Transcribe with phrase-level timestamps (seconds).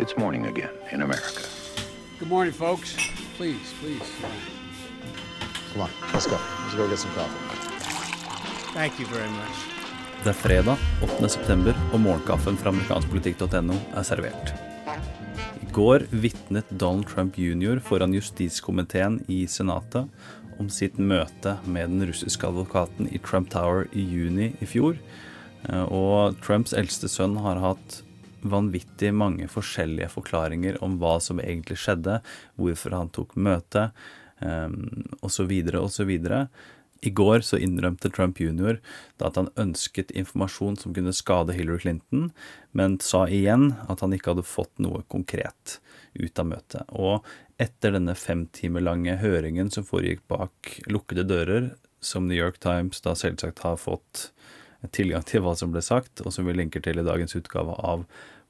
[0.00, 1.42] It's morning again in America.
[2.18, 2.96] Good morning, folks.
[3.36, 4.08] Please, please.
[5.72, 6.38] Come on, let's go.
[6.62, 7.36] Let's go get some coffee.
[8.72, 9.56] Thank you very much.
[10.24, 11.28] Det er fredag 8.
[11.28, 14.52] september, og morgenkaffen fra amerikanskpolitikk.no er servert.
[15.62, 17.80] I går vitnet Donald Trump jr.
[17.84, 20.08] foran justiskomiteen i Senatet
[20.60, 24.96] om sitt møte med den russiske advokaten i Trump Tower i juni i fjor.
[25.68, 28.02] Eh, Og Trumps eldste sønn har hatt
[28.42, 32.20] vanvittig mange forskjellige forklaringer om hva som egentlig skjedde,
[32.60, 33.96] hvorfor han tok møtet,
[35.20, 36.12] osv., osv.
[37.00, 38.76] I går så innrømte Trump jr.
[39.24, 42.28] at han ønsket informasjon som kunne skade Hillary Clinton,
[42.76, 45.78] men sa igjen at han ikke hadde fått noe konkret
[46.14, 46.84] ut av møtet.
[46.92, 47.24] Og
[47.60, 51.70] etter denne fem timer lange høringen som foregikk bak lukkede dører,
[52.00, 54.30] som New York Times da selvsagt har fått
[54.94, 58.06] tilgang til hva som ble sagt, og som vi linker til i dagens utgave av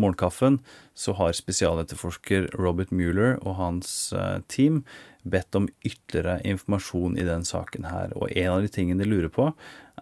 [0.00, 0.58] Morgenkaffen,
[0.98, 4.82] så har spesialetterforsker Robert Mueller og hans eh, team
[5.22, 8.10] bedt om ytterligere informasjon i den saken her.
[8.18, 9.52] Og en av de tingene de lurer på,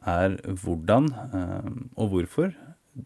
[0.09, 1.69] er hvordan eh,
[2.01, 2.55] og hvorfor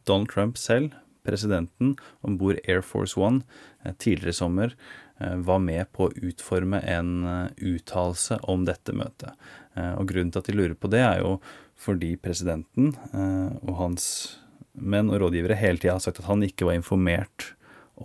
[0.07, 0.95] Donald Trump selv,
[1.27, 3.43] presidenten, om bord Air Force One
[3.85, 4.75] eh, tidligere i sommer
[5.21, 9.35] eh, var med på å utforme en eh, uttalelse om dette møtet.
[9.77, 11.35] Og grunnen til at de lurer på det, er jo
[11.77, 14.07] fordi presidenten og hans
[14.73, 17.51] menn og rådgivere hele tida har sagt at han ikke var informert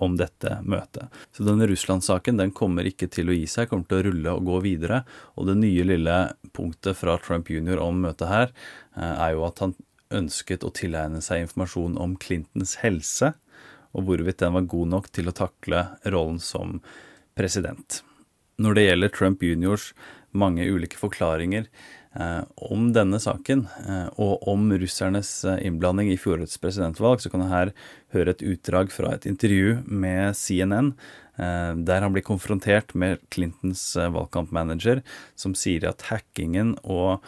[0.03, 1.07] om dette møtet.
[1.31, 4.49] Så denne Russland-saken den kommer ikke til å gi seg, kommer til å rulle og
[4.49, 4.99] gå videre.
[5.39, 6.17] Og det nye lille
[6.51, 7.79] punktet fra Trump jr.
[7.79, 8.51] om møtet her,
[8.99, 9.77] er jo at han
[10.15, 13.33] ønsket å tilegne seg informasjon om Clintons helse,
[13.91, 16.79] og hvorvidt den var god nok til å takle rollen som
[17.37, 18.01] president.
[18.61, 19.91] Når det gjelder Trump juniors
[20.31, 21.65] mange ulike forklaringer
[22.15, 27.43] eh, om denne saken, eh, og om russernes eh, innblanding i fjorårets presidentvalg, så kan
[27.45, 27.73] jeg her
[28.15, 30.93] høre et utdrag fra et intervju med CNN,
[31.41, 35.03] eh, der han blir konfrontert med Clintons eh, valgkampmanager,
[35.35, 37.19] som sier at hackingen og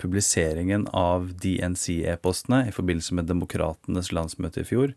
[0.00, 4.94] publiseringen av DNC-e-postene i forbindelse med demokratenes landsmøte i fjor,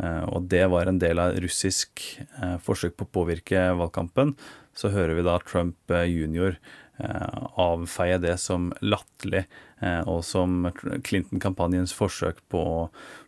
[0.00, 2.04] eh, og det var en del av russisk
[2.40, 4.34] eh, forsøk på å påvirke valgkampen,
[4.76, 6.58] så hører vi da Trump eh, jr.
[7.00, 9.46] eh, avfeie det som latterlig,
[9.80, 12.82] eh, og som Clinton-kampanjens forsøk på å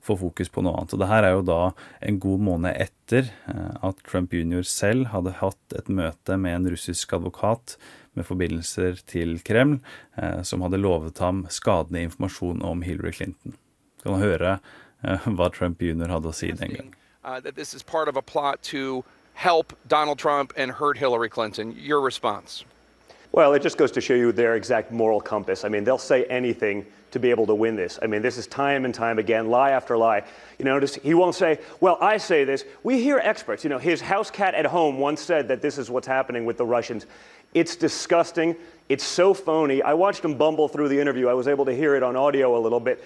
[0.04, 0.94] få fokus på noe annet.
[0.97, 1.62] Og det her er jo da
[2.04, 4.65] en god måned etter eh, at Trump jr.
[4.65, 7.78] selv hadde hatt et møte med en russisk advokat
[8.19, 9.79] med forbindelser til Kreml,
[10.19, 13.56] eh, som hadde lovet ham skadende informasjon om Hillary Clinton.
[14.05, 14.59] Kan høre
[15.06, 16.11] eh, hva Trump jr.
[16.11, 16.95] hadde å si den gang.
[17.28, 21.28] uh, that this is part of a plot to help Donald Trump and hurt Hillary
[21.28, 21.75] Clinton.
[21.77, 22.65] Your response?
[23.33, 25.65] Well, it just goes to show you their exact moral compass.
[25.65, 27.99] I mean, they'll say anything to be able to win this.
[28.03, 30.25] I mean, this is time and time again, lie after lie.
[30.59, 32.65] You notice he won't say, well, I say this.
[32.83, 33.65] We hear experts.
[33.65, 36.57] You know, his house cat at home once said that this is what's happening with
[36.57, 37.07] the Russians.
[37.54, 38.56] It's disgusting.
[38.88, 39.82] It's so phony.
[39.82, 41.28] I watched him bumble through the interview.
[41.28, 43.04] I was able to hear it on audio a little bit.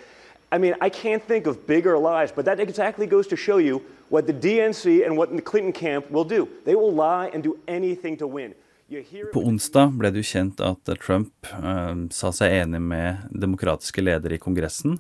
[0.52, 3.82] I mean, I can't think of bigger lies, but that exactly goes to show you
[4.10, 6.46] what the DNC and what the Clinton camp will do.
[6.64, 8.54] They will lie and do anything to win.
[8.88, 12.80] You hear it På onsdag ble det jo kjent at Trump eh, sa seg enig
[12.84, 14.98] med demokratiske ledere i Kongressen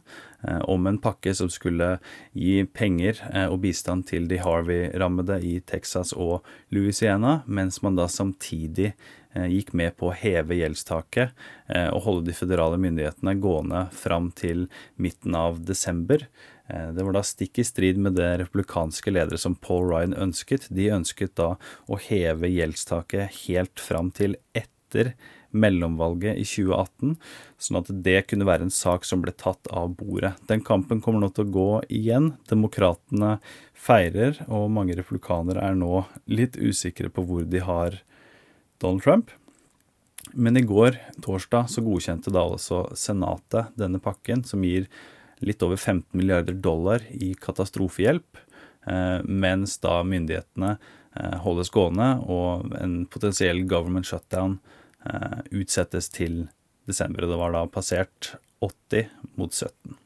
[0.66, 1.96] om en pakke som skulle
[2.34, 8.08] gi penger eh, og bistand til de Harvey-rammede i Texas og Louisiana, mens man da
[8.10, 11.30] samtidig eh, gikk med på å heve gjeldstaket
[11.68, 14.66] eh, og holde de føderale myndighetene gående fram til
[14.96, 16.26] midten av desember.
[16.68, 20.68] Eh, Det var da stikk i strid med det republikanske ledere som Paul Ryan ønsket.
[20.74, 21.54] De ønsket da
[21.86, 24.36] å heve gjeldstaket helt fram til
[24.92, 25.14] etter
[25.52, 27.16] mellomvalget i 2018,
[27.60, 30.32] sånn at det kunne være en sak som ble tatt av bordet.
[30.48, 32.32] Den kampen kommer nå til å gå igjen.
[32.48, 33.36] Demokratene
[33.76, 38.00] feirer, og mange republikanere er nå litt usikre på hvor de har
[38.80, 39.30] Donald Trump.
[40.32, 44.88] Men i går, torsdag, så godkjente da altså Senatet denne pakken, som gir
[45.42, 48.38] litt over 15 milliarder dollar i katastrofehjelp,
[48.86, 54.60] eh, mens da myndighetene eh, holdes gående og en potensiell government shutdown
[55.50, 56.44] utsettes til
[56.86, 57.24] desember.
[57.24, 59.96] og Det var da passert 80 mot 17.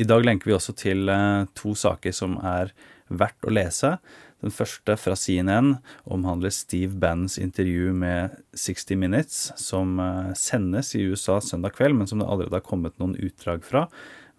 [0.00, 2.72] I dag lenker vi også til eh, to saker som er
[3.10, 3.96] verdt å lese.
[4.40, 5.74] Den første fra CNN
[6.08, 12.08] omhandler Steve Bannons intervju med 60 Minutes, som eh, sendes i USA søndag kveld, men
[12.08, 13.88] som det allerede har kommet noen utdrag fra.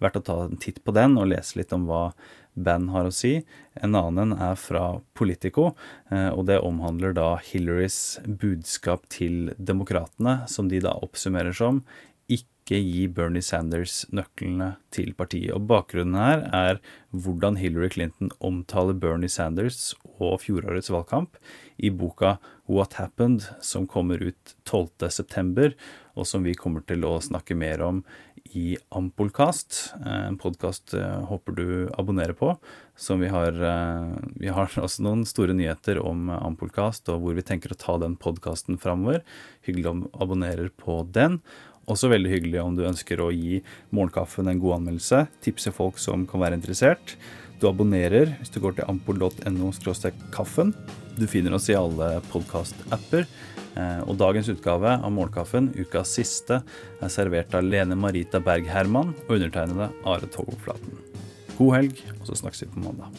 [0.02, 2.08] Verdt å ta en titt på den og lese litt om hva
[2.54, 3.34] Bannon har å si.
[3.80, 5.72] En annen er fra Politico,
[6.10, 11.82] eh, og det omhandler da Hillarys budskap til demokratene, som de da oppsummerer som
[12.28, 15.50] ikke gi Bernie Sanders nøklene til partiet.
[15.56, 16.80] Og Bakgrunnen her er
[17.10, 21.40] hvordan Hillary Clinton omtaler Bernie Sanders og fjorårets valgkamp
[21.82, 22.36] i boka
[22.70, 25.72] What Happened, som kommer ut 12.9.,
[26.12, 28.02] og som vi kommer til å snakke mer om
[28.52, 30.92] i Ampolkast, en podkast
[31.28, 31.66] håper du
[31.96, 32.52] abonnerer på.
[32.98, 33.56] Som vi har,
[34.36, 38.18] vi har også noen store nyheter om Ampolkast, og hvor vi tenker å ta den
[38.20, 39.22] podkasten framover.
[39.66, 41.40] Hyggelig om abonnerer på den.
[41.90, 43.60] Også veldig hyggelig om du ønsker å gi
[43.94, 45.26] Morgenkaffen en god anmeldelse.
[45.44, 47.16] Tipse folk som kan være interessert.
[47.62, 49.70] Du abonnerer hvis du går til ampol.no
[50.34, 50.72] kaffen.
[51.18, 53.28] Du finner oss i alle podkast-apper.
[54.04, 56.60] Og dagens utgave av Morgenkaffen, ukas siste,
[57.00, 60.98] er servert av Lene Marita Berg Herman og undertegnede Are Togoflaten.
[61.56, 63.14] God helg, og så snakkes vi på mandag.